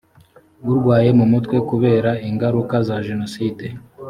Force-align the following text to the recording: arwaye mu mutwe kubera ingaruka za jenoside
arwaye 0.69 1.09
mu 1.19 1.25
mutwe 1.31 1.57
kubera 1.69 2.11
ingaruka 2.29 2.75
za 2.87 2.97
jenoside 3.07 3.65